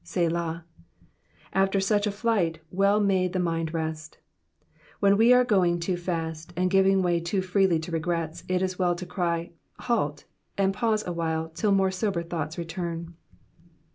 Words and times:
^^Selah,'*'* 0.03 0.63
After 1.53 1.79
such 1.79 2.07
a 2.07 2.11
flight 2.11 2.57
well 2.71 2.99
may 2.99 3.27
the 3.27 3.37
mind 3.37 3.71
rest. 3.71 4.17
When 4.99 5.15
we 5.15 5.31
are 5.31 5.45
going 5.45 5.79
too 5.79 5.95
fast, 5.95 6.51
and 6.57 6.71
giving 6.71 7.03
way 7.03 7.19
too 7.19 7.41
freely 7.43 7.77
to 7.81 7.91
regrets, 7.91 8.43
it 8.47 8.63
is 8.63 8.79
well 8.79 8.95
to 8.95 9.05
cry, 9.05 9.51
halt,'* 9.77 10.23
and 10.57 10.73
pause 10.73 11.05
awhile, 11.05 11.49
till 11.49 11.71
more 11.71 11.91
sober 11.91 12.23
thoughts 12.23 12.57
return. 12.57 13.13